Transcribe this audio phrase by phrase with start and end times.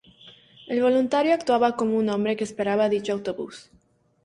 [0.65, 3.69] El voluntario actuaba como un hombre que esperaba dicho autobús.